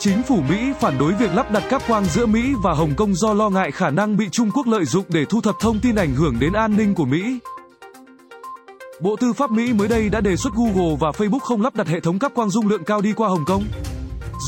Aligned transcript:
Chính 0.00 0.22
phủ 0.22 0.40
Mỹ 0.48 0.72
phản 0.80 0.98
đối 0.98 1.12
việc 1.14 1.34
lắp 1.34 1.52
đặt 1.52 1.62
cáp 1.68 1.82
quang 1.86 2.04
giữa 2.04 2.26
Mỹ 2.26 2.54
và 2.62 2.72
Hồng 2.72 2.94
Kông 2.96 3.14
do 3.14 3.34
lo 3.34 3.50
ngại 3.50 3.70
khả 3.70 3.90
năng 3.90 4.16
bị 4.16 4.28
Trung 4.28 4.50
Quốc 4.50 4.66
lợi 4.66 4.84
dụng 4.84 5.04
để 5.08 5.24
thu 5.24 5.40
thập 5.40 5.54
thông 5.60 5.80
tin 5.80 5.94
ảnh 5.94 6.14
hưởng 6.14 6.38
đến 6.40 6.52
an 6.52 6.76
ninh 6.76 6.94
của 6.94 7.04
Mỹ. 7.04 7.38
Bộ 9.00 9.16
Tư 9.16 9.32
pháp 9.32 9.50
Mỹ 9.50 9.72
mới 9.72 9.88
đây 9.88 10.08
đã 10.08 10.20
đề 10.20 10.36
xuất 10.36 10.52
Google 10.54 10.96
và 11.00 11.10
Facebook 11.10 11.38
không 11.38 11.62
lắp 11.62 11.74
đặt 11.76 11.86
hệ 11.86 12.00
thống 12.00 12.18
cáp 12.18 12.34
quang 12.34 12.50
dung 12.50 12.68
lượng 12.68 12.84
cao 12.84 13.00
đi 13.00 13.12
qua 13.12 13.28
Hồng 13.28 13.44
Kông. 13.46 13.64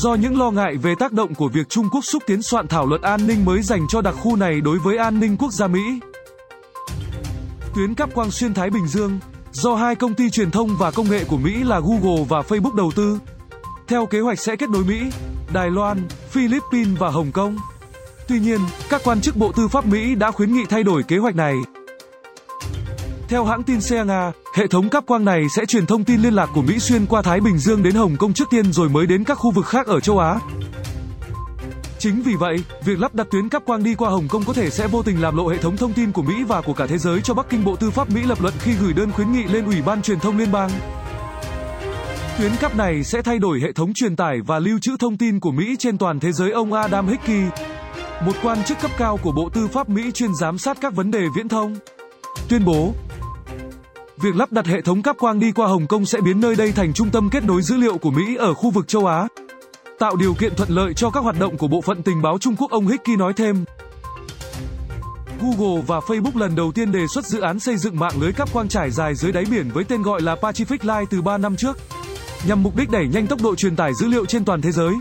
Do 0.01 0.15
những 0.15 0.39
lo 0.39 0.51
ngại 0.51 0.75
về 0.77 0.95
tác 0.99 1.13
động 1.13 1.35
của 1.35 1.47
việc 1.47 1.69
Trung 1.69 1.89
Quốc 1.91 2.05
xúc 2.05 2.23
tiến 2.27 2.41
soạn 2.41 2.67
thảo 2.67 2.85
luật 2.85 3.01
an 3.01 3.27
ninh 3.27 3.45
mới 3.45 3.61
dành 3.61 3.87
cho 3.89 4.01
đặc 4.01 4.15
khu 4.19 4.35
này 4.35 4.61
đối 4.61 4.79
với 4.79 4.97
an 4.97 5.19
ninh 5.19 5.37
quốc 5.37 5.53
gia 5.53 5.67
Mỹ. 5.67 5.99
Tuyến 7.75 7.95
cáp 7.95 8.13
quang 8.13 8.31
xuyên 8.31 8.53
Thái 8.53 8.69
Bình 8.69 8.87
Dương, 8.87 9.19
do 9.51 9.75
hai 9.75 9.95
công 9.95 10.13
ty 10.13 10.29
truyền 10.29 10.51
thông 10.51 10.69
và 10.79 10.91
công 10.91 11.09
nghệ 11.09 11.23
của 11.23 11.37
Mỹ 11.37 11.63
là 11.63 11.79
Google 11.79 12.25
và 12.29 12.41
Facebook 12.41 12.75
đầu 12.75 12.91
tư. 12.95 13.19
Theo 13.87 14.05
kế 14.05 14.19
hoạch 14.19 14.39
sẽ 14.39 14.55
kết 14.55 14.69
nối 14.69 14.83
Mỹ, 14.83 15.01
Đài 15.53 15.71
Loan, 15.71 16.07
Philippines 16.29 16.99
và 16.99 17.09
Hồng 17.09 17.31
Kông. 17.31 17.57
Tuy 18.27 18.39
nhiên, 18.39 18.59
các 18.89 19.01
quan 19.03 19.21
chức 19.21 19.35
Bộ 19.35 19.51
Tư 19.51 19.67
pháp 19.67 19.85
Mỹ 19.85 20.15
đã 20.15 20.31
khuyến 20.31 20.53
nghị 20.53 20.65
thay 20.69 20.83
đổi 20.83 21.03
kế 21.03 21.17
hoạch 21.17 21.35
này. 21.35 21.55
Theo 23.27 23.45
hãng 23.45 23.63
tin 23.63 23.79
CNA, 23.89 24.31
hệ 24.55 24.67
thống 24.67 24.89
cáp 24.89 25.05
quang 25.05 25.25
này 25.25 25.45
sẽ 25.55 25.65
truyền 25.65 25.85
thông 25.85 26.03
tin 26.03 26.21
liên 26.21 26.33
lạc 26.33 26.49
của 26.53 26.61
Mỹ 26.61 26.79
xuyên 26.79 27.05
qua 27.05 27.21
Thái 27.21 27.39
Bình 27.39 27.57
Dương 27.57 27.83
đến 27.83 27.95
Hồng 27.95 28.17
Kông 28.17 28.33
trước 28.33 28.49
tiên 28.49 28.73
rồi 28.73 28.89
mới 28.89 29.05
đến 29.05 29.23
các 29.23 29.35
khu 29.35 29.51
vực 29.51 29.65
khác 29.65 29.87
ở 29.87 29.99
châu 29.99 30.19
Á. 30.19 30.35
Chính 31.99 32.21
vì 32.21 32.35
vậy, 32.35 32.63
việc 32.85 32.99
lắp 32.99 33.15
đặt 33.15 33.27
tuyến 33.31 33.49
cáp 33.49 33.65
quang 33.65 33.83
đi 33.83 33.95
qua 33.95 34.09
Hồng 34.09 34.27
Kông 34.27 34.43
có 34.45 34.53
thể 34.53 34.69
sẽ 34.69 34.87
vô 34.87 35.03
tình 35.03 35.21
làm 35.21 35.37
lộ 35.37 35.47
hệ 35.47 35.57
thống 35.57 35.77
thông 35.77 35.93
tin 35.93 36.11
của 36.11 36.21
Mỹ 36.21 36.43
và 36.47 36.61
của 36.61 36.73
cả 36.73 36.87
thế 36.87 36.97
giới 36.97 37.21
cho 37.21 37.33
Bắc 37.33 37.49
Kinh 37.49 37.63
Bộ 37.63 37.75
Tư 37.75 37.91
pháp 37.91 38.09
Mỹ 38.09 38.21
lập 38.23 38.41
luận 38.41 38.53
khi 38.59 38.71
gửi 38.73 38.93
đơn 38.93 39.11
khuyến 39.11 39.31
nghị 39.31 39.43
lên 39.43 39.65
Ủy 39.65 39.81
ban 39.81 40.01
Truyền 40.01 40.19
thông 40.19 40.37
Liên 40.37 40.51
bang. 40.51 40.69
Tuyến 42.37 42.51
cáp 42.55 42.75
này 42.75 43.03
sẽ 43.03 43.21
thay 43.21 43.39
đổi 43.39 43.59
hệ 43.59 43.71
thống 43.71 43.93
truyền 43.93 44.15
tải 44.15 44.37
và 44.45 44.59
lưu 44.59 44.79
trữ 44.81 44.91
thông 44.99 45.17
tin 45.17 45.39
của 45.39 45.51
Mỹ 45.51 45.75
trên 45.79 45.97
toàn 45.97 46.19
thế 46.19 46.31
giới 46.31 46.51
ông 46.51 46.73
Adam 46.73 47.07
Hickey, 47.07 47.41
một 48.25 48.31
quan 48.43 48.63
chức 48.63 48.79
cấp 48.81 48.91
cao 48.97 49.19
của 49.23 49.31
Bộ 49.31 49.49
Tư 49.49 49.67
pháp 49.67 49.89
Mỹ 49.89 50.11
chuyên 50.11 50.35
giám 50.35 50.57
sát 50.57 50.77
các 50.81 50.95
vấn 50.95 51.11
đề 51.11 51.21
viễn 51.35 51.47
thông. 51.47 51.75
Tuyên 52.49 52.65
bố 52.65 52.93
Việc 54.17 54.35
lắp 54.35 54.51
đặt 54.51 54.65
hệ 54.65 54.81
thống 54.81 55.01
cáp 55.01 55.17
quang 55.17 55.39
đi 55.39 55.51
qua 55.51 55.67
Hồng 55.67 55.87
Kông 55.87 56.05
sẽ 56.05 56.21
biến 56.21 56.41
nơi 56.41 56.55
đây 56.55 56.71
thành 56.71 56.93
trung 56.93 57.09
tâm 57.09 57.29
kết 57.29 57.43
nối 57.43 57.61
dữ 57.61 57.75
liệu 57.77 57.97
của 57.97 58.11
Mỹ 58.11 58.35
ở 58.35 58.53
khu 58.53 58.69
vực 58.69 58.87
châu 58.87 59.05
Á, 59.05 59.27
tạo 59.99 60.15
điều 60.15 60.33
kiện 60.33 60.55
thuận 60.55 60.69
lợi 60.69 60.93
cho 60.93 61.09
các 61.09 61.19
hoạt 61.19 61.39
động 61.39 61.57
của 61.57 61.67
Bộ 61.67 61.81
phận 61.81 62.03
Tình 62.03 62.21
báo 62.21 62.37
Trung 62.37 62.55
Quốc 62.55 62.71
ông 62.71 62.87
Hickey 62.87 63.15
nói 63.15 63.33
thêm. 63.33 63.65
Google 65.41 65.83
và 65.87 65.99
Facebook 65.99 66.39
lần 66.39 66.55
đầu 66.55 66.71
tiên 66.75 66.91
đề 66.91 67.07
xuất 67.07 67.25
dự 67.25 67.39
án 67.41 67.59
xây 67.59 67.77
dựng 67.77 67.99
mạng 67.99 68.13
lưới 68.21 68.33
cáp 68.33 68.53
quang 68.53 68.67
trải 68.67 68.91
dài 68.91 69.15
dưới 69.15 69.31
đáy 69.31 69.45
biển 69.51 69.69
với 69.73 69.83
tên 69.83 70.01
gọi 70.01 70.21
là 70.21 70.35
Pacific 70.35 70.77
Line 70.81 71.05
từ 71.09 71.21
3 71.21 71.37
năm 71.37 71.55
trước, 71.55 71.77
nhằm 72.47 72.63
mục 72.63 72.75
đích 72.75 72.89
đẩy 72.89 73.07
nhanh 73.07 73.27
tốc 73.27 73.41
độ 73.41 73.55
truyền 73.55 73.75
tải 73.75 73.93
dữ 73.93 74.07
liệu 74.07 74.25
trên 74.25 74.45
toàn 74.45 74.61
thế 74.61 74.71
giới. 74.71 74.93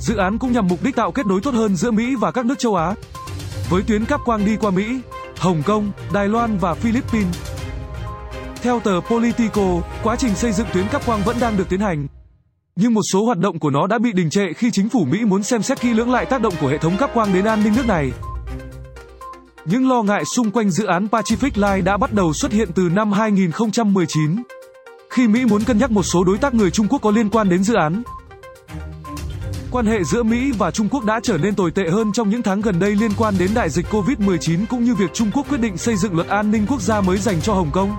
Dự 0.00 0.16
án 0.16 0.38
cũng 0.38 0.52
nhằm 0.52 0.68
mục 0.68 0.82
đích 0.82 0.96
tạo 0.96 1.12
kết 1.12 1.26
nối 1.26 1.40
tốt 1.40 1.54
hơn 1.54 1.76
giữa 1.76 1.90
Mỹ 1.90 2.14
và 2.20 2.32
các 2.32 2.46
nước 2.46 2.58
châu 2.58 2.74
Á. 2.74 2.94
Với 3.70 3.82
tuyến 3.82 4.04
cáp 4.04 4.20
quang 4.24 4.44
đi 4.44 4.56
qua 4.56 4.70
Mỹ, 4.70 5.00
Hồng 5.38 5.62
Kông, 5.66 5.92
Đài 6.12 6.28
Loan 6.28 6.58
và 6.58 6.74
Philippines. 6.74 7.36
Theo 8.62 8.80
tờ 8.80 9.00
Politico, 9.10 9.80
quá 10.02 10.16
trình 10.16 10.34
xây 10.34 10.52
dựng 10.52 10.66
tuyến 10.72 10.88
cáp 10.88 11.06
quang 11.06 11.22
vẫn 11.22 11.36
đang 11.40 11.56
được 11.56 11.68
tiến 11.68 11.80
hành. 11.80 12.06
Nhưng 12.76 12.94
một 12.94 13.02
số 13.12 13.24
hoạt 13.24 13.38
động 13.38 13.58
của 13.58 13.70
nó 13.70 13.86
đã 13.86 13.98
bị 13.98 14.12
đình 14.12 14.30
trệ 14.30 14.52
khi 14.56 14.70
chính 14.70 14.88
phủ 14.88 15.04
Mỹ 15.04 15.24
muốn 15.24 15.42
xem 15.42 15.62
xét 15.62 15.80
kỹ 15.80 15.94
lưỡng 15.94 16.10
lại 16.10 16.26
tác 16.26 16.40
động 16.42 16.54
của 16.60 16.68
hệ 16.68 16.78
thống 16.78 16.96
cáp 16.96 17.14
quang 17.14 17.32
đến 17.34 17.44
an 17.44 17.64
ninh 17.64 17.72
nước 17.76 17.86
này. 17.86 18.12
Những 19.64 19.88
lo 19.88 20.02
ngại 20.02 20.24
xung 20.24 20.50
quanh 20.50 20.70
dự 20.70 20.86
án 20.86 21.06
Pacific 21.06 21.50
Line 21.54 21.80
đã 21.80 21.96
bắt 21.96 22.12
đầu 22.12 22.32
xuất 22.32 22.52
hiện 22.52 22.68
từ 22.74 22.88
năm 22.92 23.12
2019, 23.12 24.36
khi 25.10 25.28
Mỹ 25.28 25.44
muốn 25.44 25.64
cân 25.64 25.78
nhắc 25.78 25.90
một 25.90 26.02
số 26.02 26.24
đối 26.24 26.38
tác 26.38 26.54
người 26.54 26.70
Trung 26.70 26.88
Quốc 26.88 26.98
có 27.02 27.10
liên 27.10 27.30
quan 27.30 27.48
đến 27.48 27.64
dự 27.64 27.74
án. 27.74 28.02
Quan 29.70 29.86
hệ 29.86 30.04
giữa 30.04 30.22
Mỹ 30.22 30.52
và 30.58 30.70
Trung 30.70 30.88
Quốc 30.88 31.04
đã 31.04 31.20
trở 31.22 31.38
nên 31.38 31.54
tồi 31.54 31.70
tệ 31.70 31.82
hơn 31.90 32.12
trong 32.12 32.30
những 32.30 32.42
tháng 32.42 32.60
gần 32.60 32.78
đây 32.78 32.96
liên 32.96 33.10
quan 33.18 33.34
đến 33.38 33.50
đại 33.54 33.70
dịch 33.70 33.86
Covid-19 33.90 34.66
cũng 34.70 34.84
như 34.84 34.94
việc 34.94 35.14
Trung 35.14 35.30
Quốc 35.34 35.46
quyết 35.48 35.60
định 35.60 35.76
xây 35.76 35.96
dựng 35.96 36.14
luật 36.14 36.28
an 36.28 36.50
ninh 36.50 36.66
quốc 36.68 36.80
gia 36.80 37.00
mới 37.00 37.18
dành 37.18 37.40
cho 37.40 37.54
Hồng 37.54 37.70
Kông. 37.72 37.96